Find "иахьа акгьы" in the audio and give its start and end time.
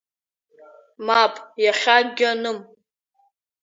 1.63-2.25